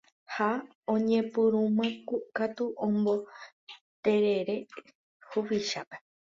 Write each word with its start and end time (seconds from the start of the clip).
ha 0.35 0.49
oñepyrũmakatu 0.93 2.65
omboterere 2.85 4.55
huvichápe. 5.29 5.95